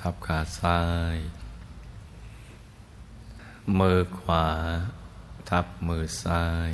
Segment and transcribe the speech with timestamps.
[0.00, 0.80] ทับขาซ้า
[1.14, 1.16] ย
[3.78, 4.46] มือขวา
[5.48, 6.70] ทับมือซ้าย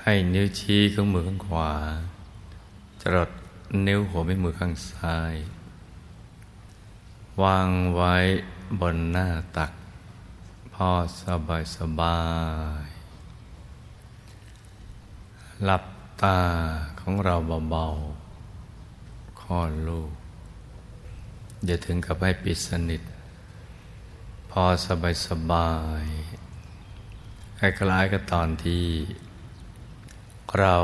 [0.00, 1.72] ให้นิ้วชี้ของมือข้างขวา
[3.02, 3.30] จรด
[3.86, 5.34] นิ้วหัวแม่มือข้างซ้าย
[7.42, 8.14] วางไว้
[8.80, 9.72] บนหน้าตัก
[10.74, 10.90] พอ
[11.22, 12.20] สบายสบา
[12.84, 12.86] ย
[15.64, 15.84] หลับ
[16.22, 16.40] ตา
[17.00, 17.34] ของเรา
[17.70, 20.23] เบาๆคลอดลูก
[21.66, 23.02] อย่าถึงกับให้ปิดสนิท
[24.50, 25.70] พอสบายสบา
[26.02, 26.04] ย
[27.58, 28.84] คล้ายๆกับตอนที่
[30.58, 30.76] เรา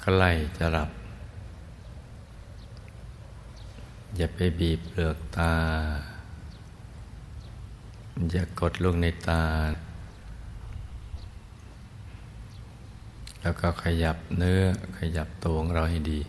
[0.00, 0.90] ใกล้จะหลับ
[4.16, 5.54] อย่าไปบีบเปลือกตา
[8.30, 9.42] อย่ากดลูกในตา
[13.42, 14.62] แล้วก็ขยับเนื้อ
[14.98, 16.20] ขยับตัวของเราให้ดี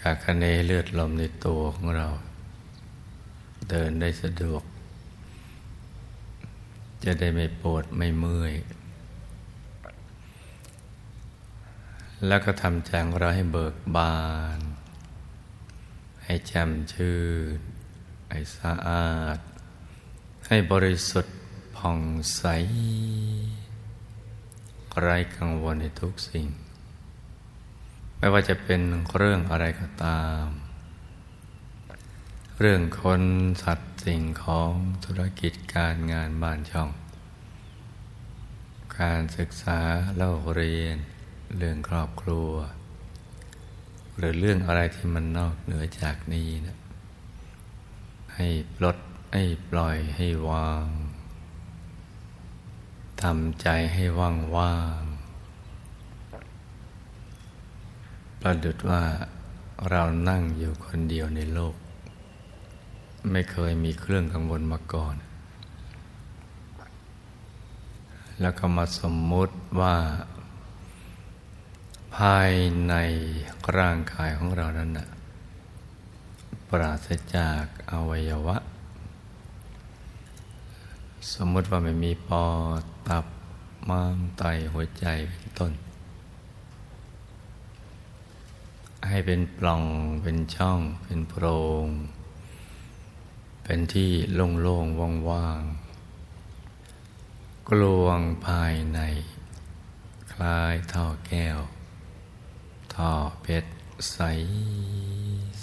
[0.00, 2.08] กาคะเนเลือดลมในตัวของเรา
[3.70, 4.62] เดินได้สะดวก
[7.04, 8.54] จะได้ไม่ปวดไม่เมื่อย
[12.26, 14.18] แล้วก็ทำใจของเราให้เบิกบา
[14.58, 14.60] น
[16.24, 17.18] ให้แจ่มชื่
[17.56, 17.58] น
[18.28, 19.38] ให้สะอาด
[20.48, 21.36] ให้บริสุทธิ์
[21.76, 22.00] ผ่อง
[22.36, 22.44] ใส
[25.00, 26.46] ไร้กังวลในทุกสิ่ง
[28.18, 28.82] ไม่ว่าจะเป็น
[29.16, 30.44] เรื่องอะไรก็ตาม
[32.60, 33.22] เรื่องคน
[33.62, 34.72] สัตว์สิ่งของ
[35.04, 36.90] ธุรกิจการงานบ้านช่อง
[38.98, 39.80] การศึกษา
[40.16, 40.96] เล่าเรียน
[41.56, 42.50] เรื่องครอบครัว
[44.16, 46.78] หรือเรื่องอะไรที่มันนอกเหนือจากนี้นะ
[48.34, 48.46] ให้
[48.76, 48.98] ปลด
[49.32, 50.86] ให้ปล่อยให้วาง
[53.22, 55.00] ทำใจให้ว่างว่าง
[58.40, 59.02] ประดุดว่า
[59.90, 61.74] เรานั่งอยู่คนเดียวในโลก
[63.30, 65.16] ไม่เคยมีเครื่องกังวลมาก่อน
[68.40, 69.96] แล้วก็มาสมมุติว่า
[72.16, 72.50] ภาย
[72.88, 72.94] ใน
[73.76, 75.08] ร่างกายของเรานั้นนะ
[76.68, 78.56] ปราศจากอวัยวะ
[81.32, 82.46] สมมติว่าไม่มีปอ
[82.80, 83.26] ดตับ
[83.88, 85.72] ม้ามไตหัวใจเป็นต้น
[89.08, 89.84] ให้เป็นปล่อง
[90.22, 91.44] เป็นช่อง เป็นโพร
[91.84, 91.86] ง
[93.64, 99.00] เป็นที่โล่งๆว่างๆ กลวงภายใน
[100.32, 101.58] คล้ายท่อแก้ว
[102.94, 103.70] ท่อเพชร
[104.12, 104.18] ใส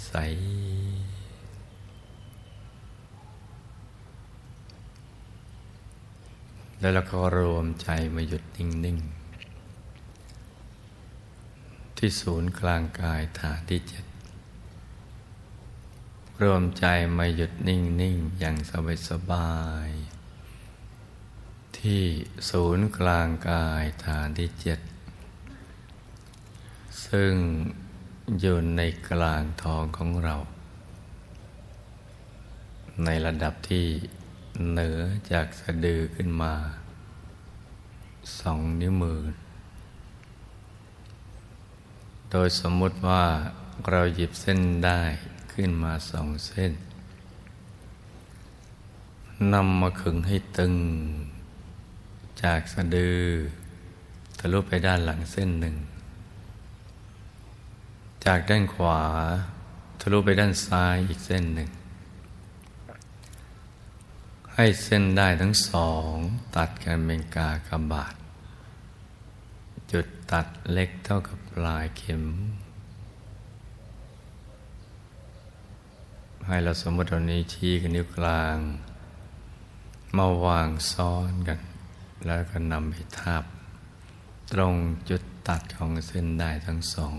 [0.06, 0.14] ใส
[6.80, 9.15] แล้วเราก็รวมใจมาหยุดนิ่งๆ
[11.96, 14.04] ที่ศูนย์กลางกายฐานที่เจ็ด
[16.42, 16.84] รวมใจ
[17.16, 19.54] มาหยุดนิ่งนิ่งอย่างสบายสบา
[19.86, 19.88] ย
[21.78, 22.02] ที่
[22.50, 24.80] ศูนย์กลางกายฐานที่เจ็ด
[27.06, 27.32] ซึ่ง
[28.40, 30.36] อยู่ในกลางท้องของเรา
[33.04, 33.86] ในระดับที่
[34.70, 34.98] เหนือ
[35.30, 36.54] จากสะดือขึ้นมา
[38.40, 39.20] สองนิ้วมือ
[42.32, 43.24] โดยสมมุติว่า
[43.90, 45.00] เราหยิบเส้นได้
[45.52, 46.72] ขึ้นมาสองเส้น
[49.52, 50.74] นำมาขึงให้ตึง
[52.42, 53.22] จากสะดือ
[54.38, 55.76] ทะลุไปด้านหลังเส้นหนึ่ง
[58.24, 59.00] จากด้านขวา
[60.00, 61.70] ทะลุไปด้านซ้ายอีกเส้นหนึ่ง
[64.54, 66.12] ให้เส้นได้ทั้งสอง
[66.56, 68.14] ตัดกันเป็นกากบาท
[69.92, 72.24] จุดตัดเล็กเท่ากับปลายเข็ม
[76.46, 78.56] ให้เราสมมติตอนนี้ชี้กับนิ้วกลาง
[80.16, 81.58] มาวางซ้อนกัน
[82.26, 83.44] แล้วก็นำไปทับ
[84.52, 84.74] ตรง
[85.10, 87.16] จุดตัดของเส้นได้ทั้งสอง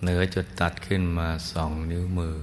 [0.00, 2.36] เหนือจุดตัดขึ้นมาสองนิ้วมือ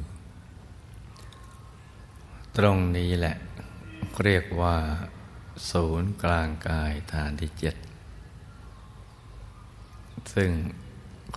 [2.57, 3.35] ตรงนี้แหละ
[4.23, 4.75] เรียกว่า
[5.69, 7.75] ศูนย์กลางกายฐานที่เจ็ด
[10.33, 10.49] ซึ่ง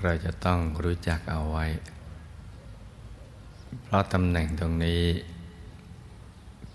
[0.03, 1.67] เราจะต้องรู้จักเอาไว้
[3.83, 5.05] เพราะตำแหน่งตรงนี้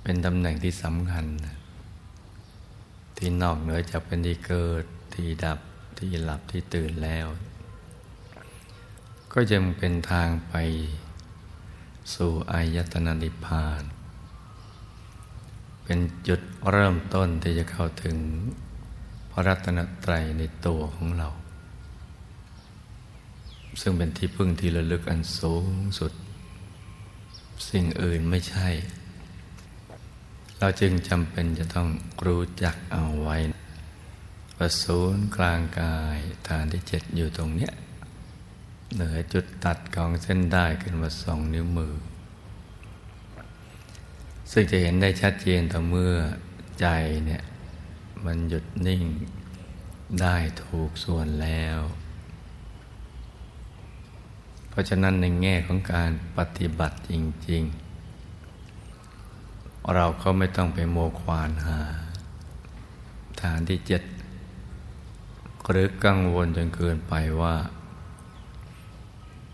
[0.03, 1.25] เป็นตำแหน่งที่สำคัญ
[3.17, 5.59] ที่นอกเหนือจากเป็นที่เกิด ที่ดับ
[5.97, 7.27] ที่หลับที่ตื่นแล้ว
[9.33, 10.55] ก็ยังเป็นทางไป
[12.13, 13.83] สู่อายตนะนิพพาน
[15.91, 16.41] เป็นจุด
[16.71, 18.17] เริ่มต้นที่จะเข้าถึง
[19.31, 21.29] พระรัตนตรัยในตัวของเรา
[23.81, 25.67] ซึ่งเป็นที่พึ่งที่ระลึกอันสูง
[25.99, 26.13] สุด
[27.69, 28.67] สิ่งอื่นไม่ใช่
[30.59, 31.87] เราจึงจำเป็นจะต้อง
[32.25, 33.37] รู้จักเอาไว้
[34.57, 37.71] ประศูนย์กลางกายฐานที่เจ็ดอยู่ตรงเนี้ย
[38.93, 41.93] เหนือจุดตัดของเส้นได้ขึ้นมาสองนิ้วมือ
[44.51, 46.13] ซึ่งจะเห็นได้ชัดเจนต่อเมื่อ
[46.79, 46.87] ใจ
[47.25, 47.43] เนี่ย
[48.25, 49.03] มันหยุดนิ่ง
[50.21, 51.79] ได้ถูกส่วนแล้ว
[54.69, 57.11] เพราะฉะนั้นในแง่ของการปฏิบัติจ
[57.49, 57.63] ริง
[58.59, 61.79] ๆ เราก็ไม่ต้องไปโมควานหา
[63.41, 64.03] ฐานที่เจ็ด
[65.69, 67.55] หรือกังวลจนเกินไปว่า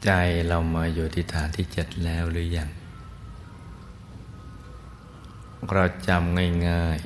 [0.06, 0.12] ใจ
[0.48, 2.69] เรามาอยู่ที่ฐานที่เจ็ดแล้วหรือยัง
[5.73, 6.38] เราจำ
[6.69, 7.00] ง่าย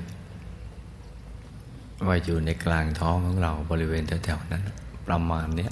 [0.76, 4.64] ๆ ว่าอยู่ในกลางท้องของเราบริเวณแถวๆนั้น
[5.08, 5.72] ประมาณเนี้ย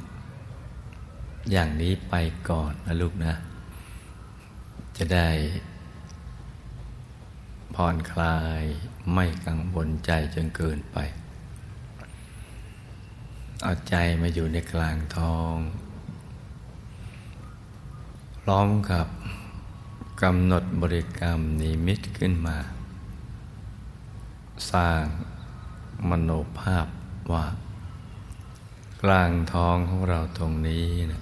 [1.52, 2.14] อย่างนี้ไป
[2.50, 3.34] ก่อนนะลูกนะ
[4.98, 5.30] จะได้
[7.76, 8.64] ผ่อนคลาย
[9.14, 10.98] ไม่กังวลใจจนเกินไป
[13.64, 15.56] เอาใจมาอยู่ในกลางท้อง
[18.42, 19.08] พร้อมกับ
[20.22, 22.58] กำหนดบริกรรมนิมิตขึ้นมา
[24.72, 25.04] สร้าง
[26.10, 26.88] มโนภาพ
[27.32, 27.46] ว่า
[29.04, 31.22] กลางท้องของเราตรงนี้นะ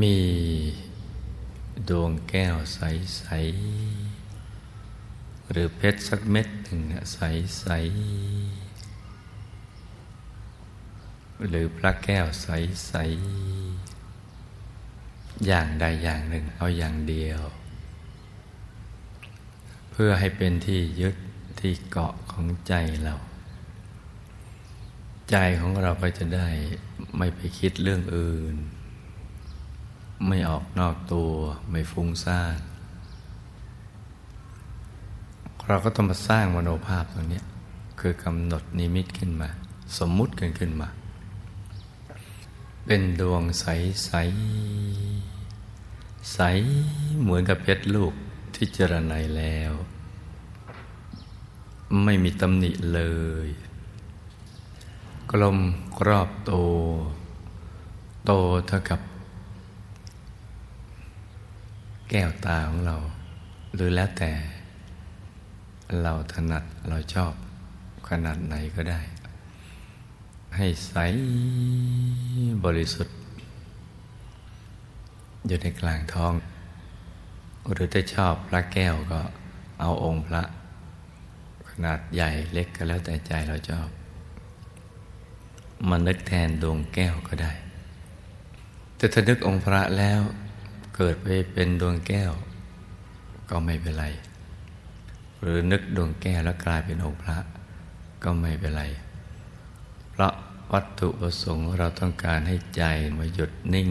[0.00, 0.18] มี
[1.88, 3.24] ดวงแก้วใส
[4.34, 6.80] ๆ หรือเพชรสักเม็ดหนึ่ง
[7.14, 7.66] ใส
[11.36, 12.94] ๆ หรือพระแก้วใส
[13.74, 17.42] ๆ อย่างใดอย่างหนึ่งเอาอย่างเดียว
[20.00, 21.16] พื่อให้เป็นที่ยึด
[21.60, 23.14] ที่เกาะของใจเรา
[25.30, 26.48] ใจของเราก็จะได้
[27.16, 28.56] ไม่ไปคิดเรื่องอื่น
[30.26, 31.32] ไม่ออกนอกตัว
[31.70, 32.58] ไม่ฟุ้งซ่าน
[35.68, 37.42] เราก็ต้องมาสร้างมโนภาพตรงนี้
[38.00, 39.48] คือกำหนดนิมิตขึ้นมา
[39.98, 40.88] สมมุติกันขึ้นมา
[42.86, 43.66] เป็นดวงใส
[44.04, 44.12] ใส
[46.34, 46.40] ใส
[47.20, 48.12] เหมือนกับเพชรลูก
[48.54, 49.72] ที่เจรไนแล้ว
[52.04, 53.00] ไม่มีตำหนิเล
[53.46, 53.48] ย
[55.30, 55.58] กลม
[55.98, 56.52] กรอบโต
[58.24, 58.32] โต
[58.66, 59.00] เท่ากับ
[62.10, 62.96] แก้วตาของเรา
[63.74, 64.32] หรือแล้วแต่
[66.02, 67.32] เราถนัดเราชอบ
[68.08, 69.00] ขนาดไหนก็ได้
[70.56, 70.94] ให้ใส
[72.64, 73.16] บริสุทธิ์
[75.46, 76.32] อยู่ในกลางท้อง
[77.72, 79.20] หรือถ้าชอบพระแก้วก็
[79.80, 80.42] เอาองค์พระ
[81.84, 83.88] นาดใหญ่เล็กก็แล้วแต่ใจเราชอบ
[85.88, 87.52] มันนึกแทนดวงแก้วก็ได้
[88.96, 90.20] แต่ถ้านึกองค์พระแล้ว
[90.96, 92.32] เกิดไปเป็นดวงแก้ว
[93.50, 94.06] ก็ไม่เป็นไร
[95.40, 97.36] หรือนึกดวงแก้วแล้วกลายเป็นองค์พระ
[98.22, 98.84] ก็ไม่เป็นไร
[100.20, 100.36] พราะ
[100.72, 102.82] วัตถุประสงค์เราต้องการให้ใจ
[103.18, 103.90] มาหยุดนิ่ง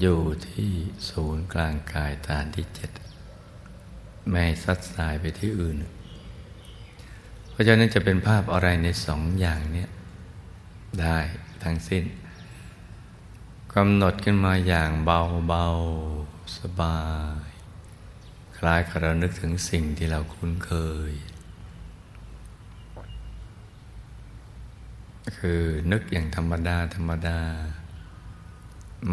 [0.00, 0.70] อยู่ที่
[1.08, 2.90] ศูนย์กลางกายฐานที่เจ็ด
[4.30, 5.76] ไม่ซัดสายไปที่อื่น
[7.54, 9.86] เพราะฉะนั้นจะเป็นภาพอะไรในสองอย่างนี้
[11.00, 11.18] ได้
[11.64, 12.04] ทั้งสิ้น
[13.74, 15.66] กำหนดขึ้นมาอย่างเบาเบา
[16.58, 17.00] สบา
[17.46, 17.48] ย
[18.58, 20.72] คล้ายกับเรานึกถึงสิ่งที่เราคุ้นเค
[21.10, 21.12] ย
[25.38, 27.40] คือนึกอย่างธรรมดาธรรมดา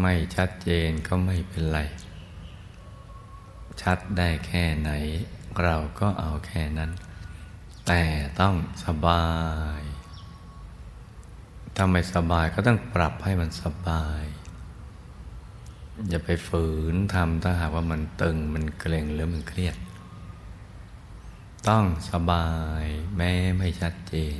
[0.00, 1.80] ไม่ชัดเจนก็ไม่เป็นไร
[3.82, 4.90] ชัดได้แค่ไหน
[5.64, 6.90] เราก็เอาแค่นั้น
[7.86, 8.02] แต่
[8.40, 8.54] ต้อง
[8.86, 9.26] สบา
[9.78, 9.80] ย
[11.76, 14.22] ถ้าไม่สบายก็ต้องปรับให้มันสบาย
[16.08, 19.76] อย่าไปฝืนทำถ้าหากว่ามันตึงมันเกร็งหรือมันเครียด
[21.68, 22.48] ต้องสบา
[22.82, 22.84] ย
[23.16, 24.38] แม้ไม่ชัดเจน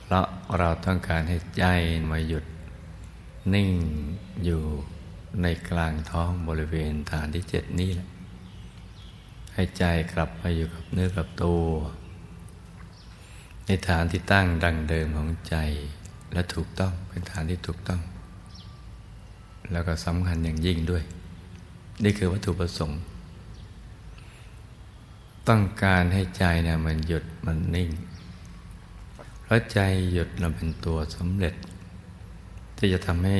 [0.00, 0.26] เพราะ
[0.58, 1.64] เราต้องการให้ใจ
[2.10, 2.44] มาหยุด
[3.54, 3.70] นิ่ง
[4.44, 4.62] อยู่
[5.42, 8.08] ในกลางท้องบริเวณฐานที่เจ็ดนี้แหละ
[9.54, 11.64] ให้ใจกลับมาอยู่กับเนื้อกับตัว
[13.72, 15.56] ในฐานที่ตั้งดังเดิมของใจ
[16.32, 18.00] และถูกต้องเป็นฐานที่ถูกต้อง
[19.72, 21.04] แล้วก็สำคัญอย่างยิ่งด้วย
[22.04, 23.00] นี่คือวัตถุประสงค์
[25.48, 27.90] ต้องการให้ใจเนี่ยมันหยุดมันนิ่ง
[29.42, 29.80] เพราะใจ
[30.12, 31.54] หยุดเราเป็นตัวสำเร็จ
[32.78, 33.38] ที่จะทำให้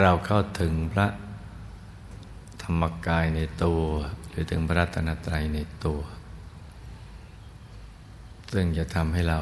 [0.00, 1.06] เราเข้าถึงพระ
[2.62, 3.82] ธรรมกายในตัว
[4.28, 6.00] หรือถึงพระรัตนตรัยในตัว
[8.52, 9.40] ซึ่งจะทำให้เรา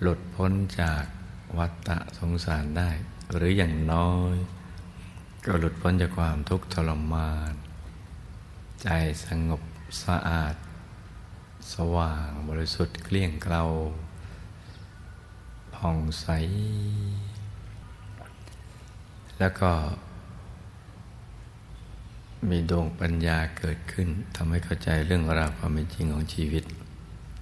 [0.00, 1.04] หลุดพ้นจาก
[1.58, 2.90] วัฏฏะสงสารได้
[3.32, 4.34] หรืออย่างน้อย
[5.44, 7.52] ก็หลุดพ้นจากความทุกข์ทรมาน
[8.82, 8.88] ใจ
[9.26, 9.62] สงบ
[10.04, 10.54] สะอาด
[11.74, 13.62] สว่างบริสุทธิ์เกลี้ยงเกลา
[15.74, 16.26] ผ่องใส
[19.38, 19.72] แล้วก็
[22.48, 26.64] มีดวงปัญญาเกิดขึ้นทำให้เข้าใจเรื่องราวความเป็นจริงของชีวิต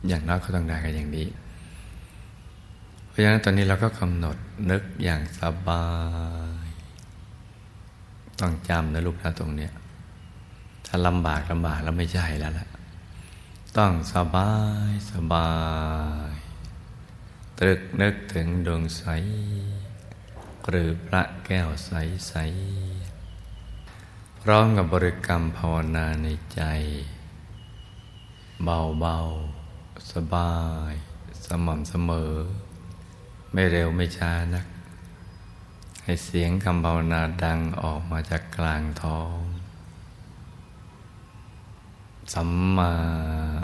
[0.06, 1.28] อย่างน้อยก็ต้องได้กันอย่างนี้
[3.08, 4.36] เพราะฉะนั้นตอนนี้เราก็กำหนด
[4.70, 5.86] นึกอย่างสบา
[6.64, 6.66] ย
[8.40, 9.72] ต้องจำนะลูกนะตรงเนี้ย
[10.86, 12.66] ถ้าลำบากลำบากแล้วไม่ใช่แล้วล่ะ
[13.76, 14.52] ต้องสบา
[14.90, 15.50] ยสบา
[16.30, 16.32] ย
[17.58, 19.04] ตรึกนึกถึงดวงใส
[20.68, 21.92] หรือพระแก้วใส
[22.28, 22.34] ใส
[24.42, 26.62] พร้อมกับบริกรรมภาวนาในใจ
[28.64, 29.57] เบาๆ
[30.12, 30.52] สบา
[30.90, 30.92] ย
[31.46, 32.32] สม่ำเสมอ
[33.52, 34.66] ไม่เร็วไม่ช้านัก
[36.02, 39.40] ให้เสียงคำภาวนาดังออกมาจากกลางท้อง
[42.34, 42.92] สัมมา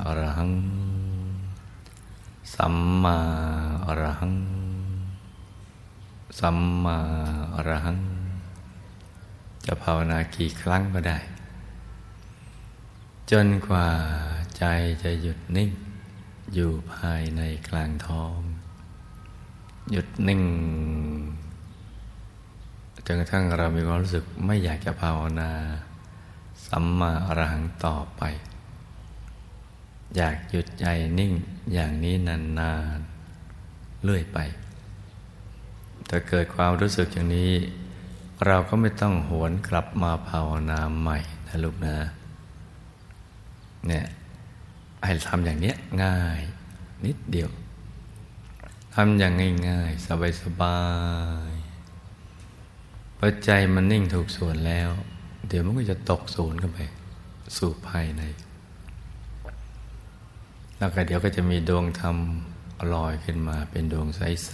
[0.05, 0.53] อรหัง
[2.55, 3.19] สัมมา
[3.87, 4.35] อรหัง
[6.41, 6.99] สัมมา
[7.55, 7.99] อรหัง
[9.65, 11.19] จะภาวนากี่ครั้งก็ได้
[13.31, 13.89] จนกว่า
[14.59, 14.65] ใจ
[15.03, 15.71] จะหยุดนิ่ง
[16.53, 18.39] อยู่ภายในกลางท้อง
[19.91, 20.43] หยุดนิ่ง
[23.07, 25.51] จนกระทั่งเรามีความรู้สึกไม่อยากจะภาวนา
[26.67, 28.23] สัมมาอรหังต่อไป
[30.17, 30.87] อยากหยุดใจ
[31.19, 31.33] นิ่ง
[31.73, 34.39] อย่างนี้นานๆเรื่อยไป
[36.09, 37.53] ถ้าเกิดความรู้สึกอย่างนี้
[38.47, 41.97] เราก็ไม่ต้องหวนกลับมาภาวนาใหม่นะลูกนะ
[43.87, 44.07] เนี่ย
[45.05, 46.41] ให้ทำอย่างนี้ง่าย
[47.07, 47.51] นิดเดียว
[48.95, 49.33] ทำอย่าง
[49.69, 50.07] ง่ายๆ
[50.43, 50.81] สบา
[51.51, 54.91] ยๆพอใจมันนิ่งถูกส่วนแล้ว
[55.49, 56.79] เดี๋ยวมันก็จะตกศูนย์กันไป
[57.57, 58.23] สู่ภายใน
[60.79, 62.17] แล้วก็เดี๋ยวก็จะมีดวงธรรม
[62.95, 64.53] ลอยขึ้นมาเป็นดวงใส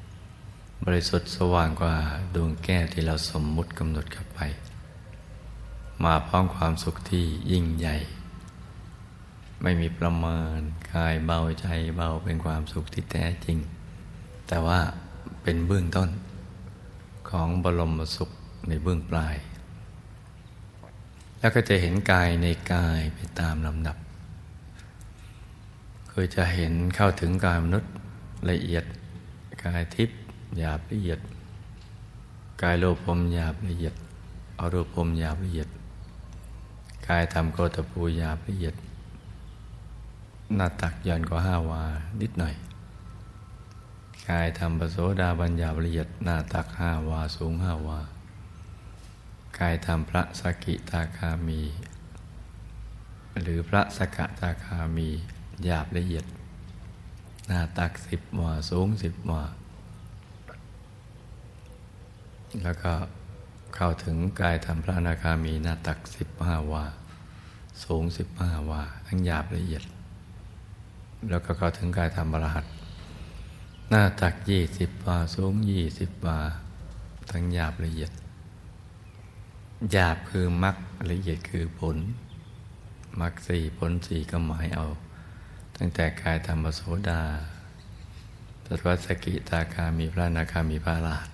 [0.00, 1.94] ๆ บริสุทธิ์สว่างกว่า
[2.34, 4.40] ดวงแก้วที่เราสมมุติกำหนดกับไป
[6.04, 7.96] มาพร้อมความสุขที่ยิ่งใหญ่
[9.66, 10.58] ไม่มีประมาณ
[10.92, 11.66] กายเบาใจ
[11.96, 13.58] เบาเป็นความสุขที่แท้จริง
[14.48, 14.80] แต่ว่า
[15.42, 16.10] เป็นเบื้องต้น
[17.30, 18.30] ของบรมสุข
[18.68, 19.36] ในเบื้องปลาย
[21.38, 23.96] แล้วก็จะเห็นกายในกายไปตามลำดับ
[26.10, 27.92] คือจะเห็นเข้าถึงกายมนุษย์
[28.50, 28.84] ละเอียด
[29.64, 30.18] กายทิพย์
[30.58, 31.20] หยาบละเอียด
[32.62, 33.94] กายโลภมหยาบละเอียด
[34.58, 35.68] อรูปมหยาบละเอียด
[37.08, 38.74] กายธรรมโกตภูหยาบละเอียด
[40.52, 41.82] หน้าตักย่อนกว่าห้าวา
[42.20, 42.54] นิดหน่อย
[44.28, 48.00] กายทำปโสดาบัญญาละเอียดหน้าตักห้าวาสูงห้าวา
[49.58, 51.60] กายทำพระสกิตาคามี
[53.42, 55.08] หรือพระสกตาคามี
[55.64, 56.24] หยาบละเอียด
[57.46, 59.42] หน้าตักสิบวาสูงสิบวา
[62.62, 62.92] แล้วก็
[63.74, 66.84] เข้าถึงกายทำพระนาคามีหน้าตักสิบห้าวา
[67.84, 69.84] สูงสิบห้าวา ทั้งหยาบละเอียด
[71.30, 72.66] แล้วก็เข้าถึงกายธรรมรหัส
[73.88, 76.38] หน้าตักยี่สิบวาสูงยี่สิบวา
[77.30, 78.10] ทั้งหยาบละเอียด
[79.92, 80.76] หยาบคือมรรค
[81.10, 81.96] ละเอียดคือผล
[83.20, 84.86] มรรคสี่ผลสี่ก็หมายเอา
[85.76, 87.22] ตั้งแต่กายธรรมโสดา
[88.64, 91.28] ตัวัสกิตาคามีพระนาคามีพระราช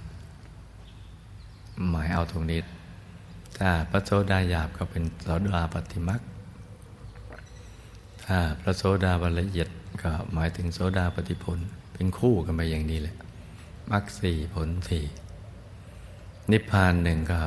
[1.90, 2.61] หมายเอาตรงนี้
[3.59, 6.20] ถ้าพระโสดาหยาบก็เป็นโสดาปฏิมรรค
[8.25, 9.68] ถ้าพระโสดาบันละเอียด
[10.02, 11.59] ก็หมายถึงโสดาปฏิผล
[11.92, 13.16] เป็นคู่กันไปอย่างนี้แหละ
[13.90, 15.04] มรรคสี่ผลสี่
[16.50, 17.40] นิพพานหนึ่งก็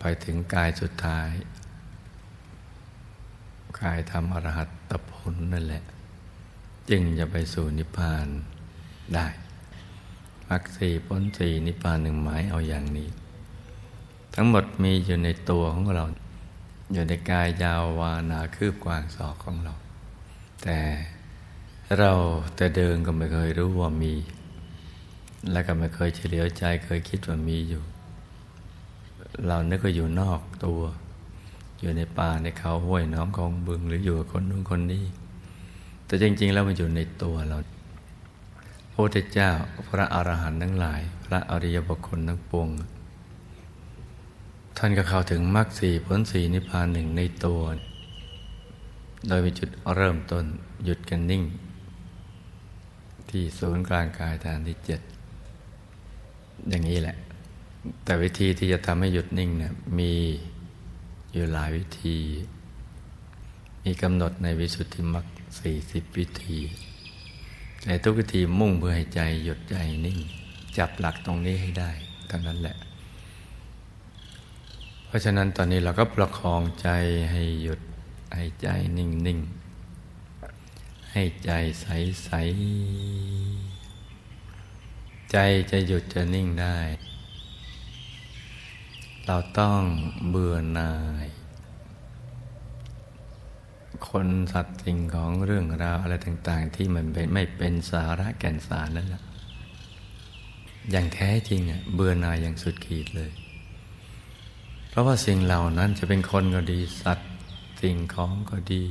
[0.00, 1.30] ไปถึงกายสุดท้าย
[3.80, 5.82] กายทำอรหัตตผลนั่นแหละ
[6.90, 8.26] จึงจะไปสู่นิพพาน
[9.14, 9.26] ได้
[10.48, 13.08] มรรคสี่ผลสี่นิพพานหนึ่งหมายเอาอย่างนี้
[14.34, 16.04] ทั้งหมดมีอยู่ในตัวของเรา
[16.92, 19.74] อยู่ในกายยาววานาคืบกว้างศอกของเรา
[20.62, 20.78] แต่
[21.98, 22.12] เรา
[22.56, 24.14] แต่เดินก็ไม่เคยรู้ว่ามี
[25.52, 27.82] แล้วก็ไม่เคยเฉลียวใจเคยคิดว่ามีอยู่
[29.46, 30.82] เรานึกว่าอยู่นอกตัว
[31.80, 35.04] อยู่ในป่าในเขาห้วยน้องคองบึงหรืออยู่กับคนนู้นคนนี้
[36.06, 37.58] แต่จริง ๆ แล้วมันอยู่ในตัวเรา
[38.92, 39.50] พระพุทธเจ้า
[39.88, 42.68] พระอรหันต์ทั้งหลาย พระอริยบุคคลทั้งปวง
[44.78, 47.60] ท่านก็เข้าถึงมรรคสี่ผลสี่นิพพานหนึ่งในตัว
[49.28, 50.44] โดยมีจุดเริ่มต้น
[50.84, 51.42] หยุดกันนิ่ง
[53.30, 55.00] ที่ศูนย์กลางกายฐานที่เจ็ด
[56.68, 57.16] อย่างนี้แหละ
[58.04, 60.12] แต่วิธีที่จะทำให้หยุดนิ่งเนะี่ยมี
[61.32, 62.16] อยู่หลายวิธี
[63.84, 65.26] มีกำหนดในวิสุทธิมรรค
[65.60, 66.58] สี่สิบวิธี
[67.82, 70.18] แต่ทุกวิธีมุ่งเพื่อให้ใจหยุดใจนิ่ง
[70.78, 71.90] จับหลักตรงนี้ให้ได้
[72.28, 72.76] เท่านั้นแหละ
[75.06, 76.88] เพราะฉะนั้นตอนนี้เราก็ประคองใจ
[77.32, 77.80] ให้หยุด
[78.34, 78.68] ให้ใจ
[78.98, 79.38] นิ่งนิ่ง
[81.12, 81.50] ให้ใจ
[81.80, 81.86] ใส
[82.24, 82.30] ใส
[85.32, 85.36] ใจ
[85.70, 86.78] จะหยุดจะนิ่งได้
[89.26, 89.80] เราต้อง
[90.28, 91.26] เบื่อหน่าย
[94.08, 99.22] คนสัตว์สิ่งของเรื่องราวอะไรต่าง ๆ ที่มันเป็นไม่เป็นสาระแก่นสารนั่นแหละ
[100.90, 103.30] อย่างแท้จริงอะเบื่อหน่ายอย่างสุดขีดเลย
[104.88, 107.30] เพราะว่าสิ่งเหล่านั้นจะเป็นคนก็ดีสัตว์
[107.82, 108.84] สิ่งของก็ดี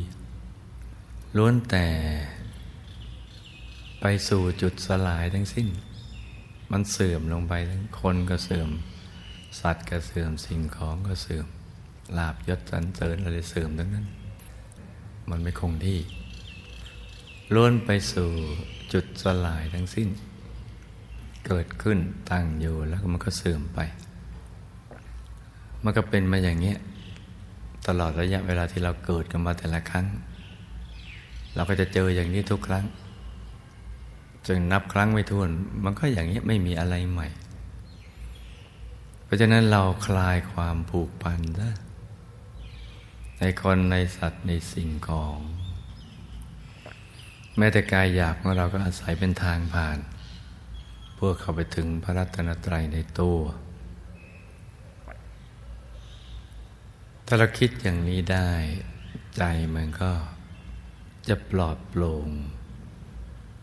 [1.38, 1.88] ล้วนแต่
[4.02, 5.68] ไปสู่จุดสลายทั้งสิ้น
[6.72, 8.70] มันเสื่อมลงไปทั้งคนก็เสื่อม
[9.60, 11.46] สัตว์ก็เสื่อมสิ่งของก็เสื่อม
[12.18, 14.08] ลาบยศสันเสริญอะไรเสื่อมทั้งนั้น
[15.30, 16.00] มันไม่คงที่
[17.54, 18.30] ล้วนไปสู่
[18.94, 20.10] จุดสลายทั้งสิ้น
[21.48, 21.98] เกิดขึ้น
[22.32, 23.80] ตั้งอยู่แล้วมันก็เสื่อมไป
[25.84, 26.74] มันก็เป็นมาอย่างนี้
[27.88, 30.08] ตลอดระยะเวลาที่เราเกิดกันมาแต่ละครั้ง
[31.56, 32.86] เราก็จะเจออย่างนี้ทุกครั้ง
[34.46, 35.50] จนนับครั้งไม่ถ้วน
[35.84, 37.28] มันก็อย่างนี้ไม่มีอะไรใหม่
[39.24, 41.74] เพราะฉะนั้นเราคลายความผูกพันนะ
[43.40, 45.38] ในคนในสัตว์ในสิ่งของ
[47.58, 49.98] แม้แต่กายหยาบของเราก็อาศัยเป็นทางผ่าน
[51.16, 53.40] เพื่อเข้าไปถึงพระรัตนตรัยในตัว
[57.26, 58.50] ถ้าเราคิดอย่างนี้ได้
[59.38, 59.44] ใจ
[59.76, 60.12] มันก็
[61.30, 62.28] จะปลอดโปร่ง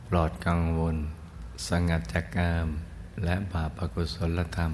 [0.08, 0.96] ปลอดกังวล
[1.68, 2.68] สงัดจากกาม
[3.24, 4.72] และบาปกุศลธรรม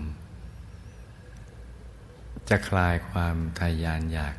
[2.49, 4.37] จะคลายความทายานอยาก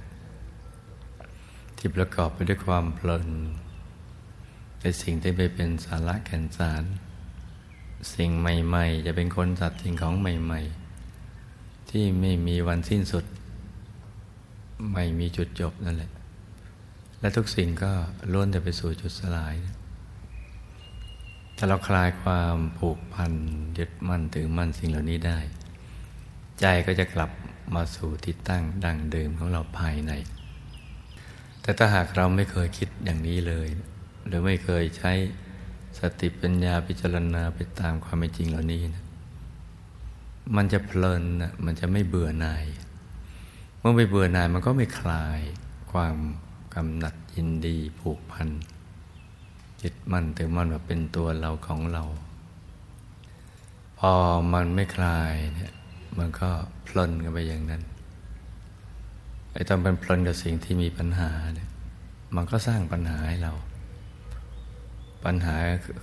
[1.77, 3.29] ที่ประกอบไปด้วยความเพลิน
[4.81, 6.83] ในสิ่งที่ไปเป็นสาระแก่นสาร
[8.13, 10.61] สิ่งใหม่ ๆ จะเป็นคนสัตว์สิ่งของใหม่
[11.25, 13.25] ๆ ที่ไม่มีวันสิ้นสุด
[14.93, 16.11] ไม่มีจุดจบนั่นแหละ
[17.23, 17.91] และทุกสิ่งก็
[18.33, 19.55] ล้วนแต่ไปสู่จุดสลาย
[21.57, 23.33] ถ้าเราคลายความผูกพัน
[23.77, 25.39] ยึดมั่นถือมั่นสิ่งเหล่านี้ได้
[26.59, 27.31] ใจก็จะกลับ
[27.75, 30.11] มาสู่ที่ตั้งดังเดิมของเราภายใน
[31.61, 33.67] แต่ถ้าหากเราไม่เคยคิดอย่างนี้เลย
[34.25, 35.11] หรือไม่เคยใช้
[35.99, 39.03] สติปัญญาพิจารณาไปตามความเป็นจริงเหล่านี้นะ
[40.55, 42.65] มันจะเพลินนะมันจะไม่เบื่อหน่าย
[43.79, 45.39] เมื่อไม่เบื่อหน่ายมันก็ไม่คลาย
[45.91, 46.15] ความ
[46.75, 48.49] กำหนัดยินดีผูกพัน
[49.81, 52.03] จิตมั่นถือมั่นว่าเป็นตัวเราของเรา
[53.99, 54.11] พอ
[54.53, 55.73] มันไม่คลายเนี่ย
[56.17, 56.49] มันก็
[56.87, 57.83] พลนกันไปอย่างนั้น
[59.53, 61.69] ไอ้ตอนเป็นพลนกับสิ่งที่มีปัญหาเนี่ย
[62.35, 63.53] มันก็สร้างปัญหาให้เรา
[65.23, 65.55] ปัญหา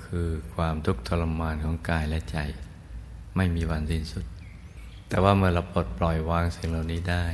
[0.05, 2.39] คือความทุกข์ทรมานของกายและใจ
[3.37, 4.25] ไม่มีวันสิ้นสุด
[5.09, 7.27] แต่ว่าเมื่อเราปลดปล่อยวางสิ่งเหล่านี้ได้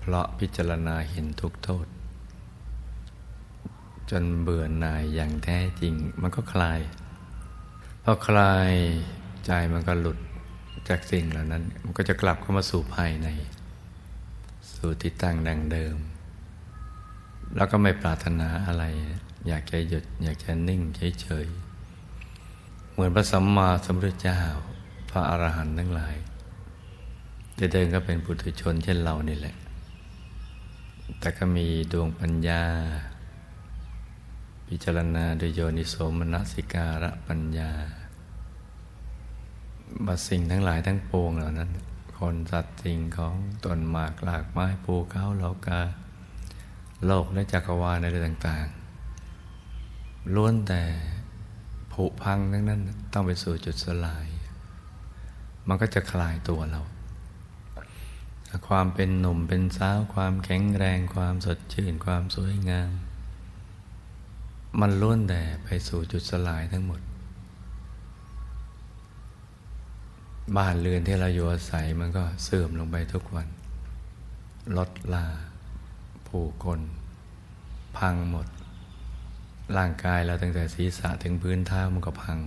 [0.00, 1.86] เพราะพิจารณาเห็นทุกโทษ
[4.10, 6.80] จนเบื่อหน่ายอย่างแท้จริง มันก็คลาย
[8.04, 8.72] พอคลาย
[9.46, 10.18] ใจมันก็หลุด
[10.88, 13.28] จากสิ่งเหล่านั้น มันก็จะกลับเข้ามาสู่ภายใน
[14.74, 15.96] สู่ที่ตั้งดังเดิม
[17.56, 18.84] แล้วก็ไม่ปรารถนาอะไร
[19.48, 20.80] อยากจะหยุด อยากจะนิ่ง
[21.20, 24.40] เฉยๆเหมือนพระสัมมาสัมพุทธเจ้า
[25.10, 26.16] พระอรหันต์ทั้งหลาย
[27.58, 29.56] จะเดินก็เป็นปุถุชนเช่นเรานี่แหละ
[31.20, 32.62] แต่ก็มีดวงปัญญา
[34.72, 37.72] พิจารณาโดยโยนิโสมนสิการะปัญญา
[40.06, 41.70] บัสิ่งทั้งหลายทั้งปวงเหล่านั้น
[42.18, 45.80] คนสัตว์สิ่งของต้นหมากหลากไม้ภูเขาเหลากา
[47.06, 50.82] โลกและจักรวาลอะไรต่างๆล้วนแต่
[51.92, 52.80] ผุพังทั้งนั้น
[53.12, 54.26] ต้องไปสู่จุดสลาย
[55.68, 56.82] มันก็จะคลายตัวเรา
[58.68, 62.90] ความเป็นหนุ่มเป็นสาวความแข็งแรงความสดชื่นความสวยงาม
[64.78, 67.00] มันล้วนแต่ไปสู่จุดสลายทั้งหมด
[70.56, 73.48] บ้านเรือนที่เราอยู่อาศัยมันก็เสื่อมลงไปทุกวัน
[74.76, 75.26] ลดลา
[76.28, 76.80] ผู้คน
[77.98, 78.46] พังหมด
[79.76, 82.38] ร่างกายเราตั้งแต่ศีรษะถึงพื้นเท้ามันก็พัง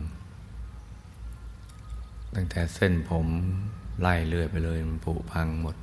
[2.35, 3.27] ตั้งแต่เส้นผม
[4.01, 5.75] ไล่เลื่อยไปเลยมันผุพังหมด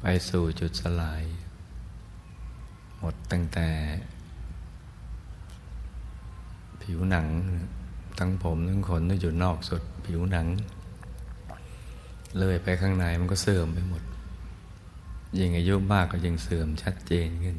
[0.00, 1.22] ไปสู่จุดสลาย
[2.98, 3.68] หมดตั้งแต่
[6.82, 7.26] ผิวหนัง
[8.18, 10.46] ทั้งผมทั้งขนที่อยู่นอกสุดผิวหนัง
[12.38, 14.02] เลยไปข้างในมันก็เสื่อมไปหมด
[15.38, 17.56] ยิ่งอายุมากก็ยิ่งเสื่อมชัดเจนขึ้น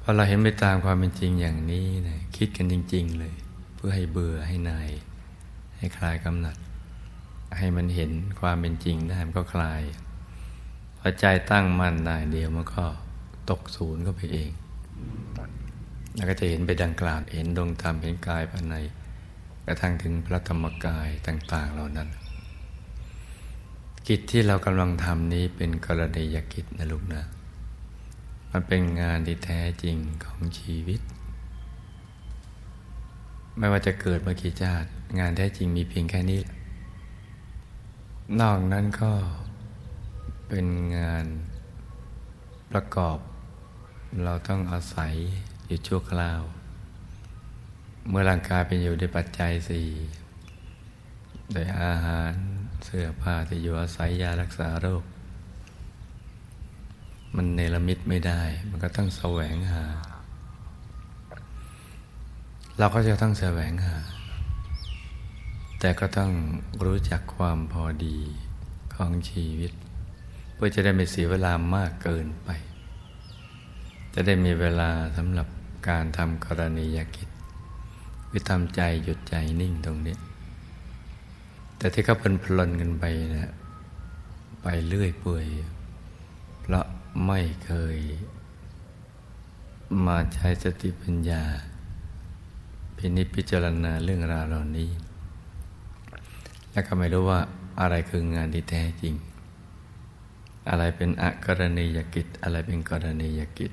[0.00, 3.34] พอเราเห็นไปตามความเป็นจริงอย่างนี้นะคิดกันจริง ๆ เลย
[3.74, 4.88] เพื่อให้เบื่อให้นาย
[5.76, 6.56] ให้คลายกำหนัด
[7.58, 8.10] ให้มันเห็น
[8.40, 9.82] ความเป็นจริงได้มันก็คลาย
[10.98, 12.84] พอใจตั้งมั่นได้เดียวมันก็
[13.50, 14.50] ตกศูนย์ก็ไปเอง
[16.16, 18.76] แล้วก็จะเห็นไปดังกล่าวเห็นดวงธรรมเห็นกายภายใน
[19.66, 22.08] กระทั่งถึงพระธรรมกายต่าง ๆ เหล่านั้น
[24.08, 27.22] กิจที่เรากำลังทำนี้เป็นกรณียกิจนะลูกนะ
[28.50, 31.00] มันเป็นงานที่แท้จริงของชีวิต
[33.58, 36.40] ไม่ว่าจะเกิดมากี่ชาติ งานแท้จริงมีเพียงแค่นี้
[38.40, 39.12] นอกนั้นก็
[40.48, 41.26] เป็นงาน
[42.70, 43.18] ประกอบ
[44.22, 45.14] เราต้องอาศัย
[45.66, 46.42] อยู่ชั่วคราว
[48.08, 49.88] เมื่อร่างกายเป็นอยู่ในปัจจัยสี่
[51.52, 52.32] โดยอาหาร
[52.84, 55.04] เสื้อผ้าที่อยู่อาศัยยารักษาโรค
[57.36, 59.84] มันเนรมิตไม่ได้ มันก็ต้องแสวงหา
[62.78, 63.96] เราก็จะต้องแสวงหา
[65.80, 66.32] แต่ก็ต้อง
[66.84, 68.18] รู้จักความพอดี
[68.94, 69.72] ของชีวิต
[70.54, 72.50] เพื่อจะได้ไม่เสียเวลามากเกินไป
[74.14, 75.48] จะได้มีเวลาสำหรับ
[75.88, 77.28] การทำกรณียกิจ
[78.32, 80.16] วิทำใจหยุดใจนิ่งตรงนี้
[81.76, 83.52] แต่ที่เขาเพลินพลนกันไปนะ
[84.62, 85.46] ไปเรื่อยเปื่อย
[86.60, 86.86] เพราะ
[87.26, 87.98] ไม่เคย
[90.06, 91.42] มาใช้สติปัญญา
[92.96, 94.90] พินิจพิจารณาเรื่องราวเหล่านี้
[96.72, 97.40] และก็ไม่รู้ว่า
[97.80, 99.14] อะไรคืองานที่แท้จริง
[100.68, 103.72] อะไรเป็นอกรณียกิจ อะไรเป็นกรณียกิจ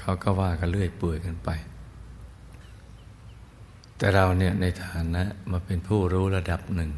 [0.00, 1.50] เขาก็ว่ากันเรื่อยเปื่อยกันไป
[3.96, 6.90] แต่เราเนี่ยในฐานะมาเป็นผู้รู้ระดับหนึ่ง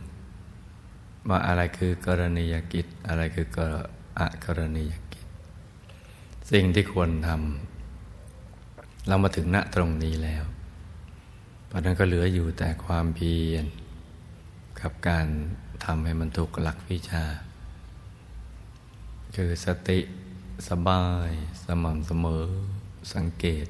[1.28, 3.74] ว่าอะไรคือกรณียกิจ อะไรคือกร
[4.18, 5.24] อกรณียกิจ
[6.50, 10.44] สิ่งที่ควรทำเรามาถึงณตรงนี้แล้ว
[11.66, 13.64] เพราะนั้นก็เหลืออยู่แต่ความเพียร
[14.80, 15.26] กับการ
[15.84, 17.24] ทำให้มันถูกหลักวิชา
[19.36, 20.00] คือสติ
[20.68, 21.30] สบาย
[21.64, 22.46] สม่ำเสมอ
[23.14, 23.66] สังเกต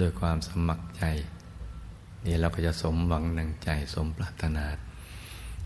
[0.00, 1.04] ด้วยความสมัครใจ
[2.24, 4.66] นี่เราก็จะสมหวังนังใจสมปรารถนา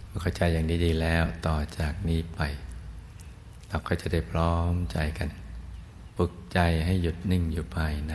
[0.06, 2.40] เมื่อเข้าใจอย่างนี้ดีแล้วต่อจากนี้ไป
[3.68, 5.28] เราก็จะได้พร้อมใจกัน
[6.16, 8.14] ปึกใจให้หยุดนิ่งอยู่ภายใน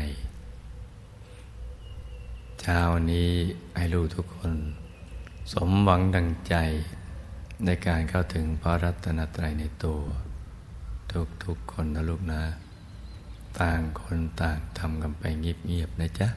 [2.62, 2.80] เช้า
[3.12, 3.32] นี้
[3.78, 4.54] ให้รู้ทุกคน
[5.54, 6.56] สมหวังดังใจ
[7.66, 10.02] ในการเข้าถึงพระรัตนตรัยในตัว
[11.44, 12.42] ทุกๆคนนะลูกนะ
[13.62, 16.28] ต่างคนต่างทำกันไปเงียบๆนะจ๊ะ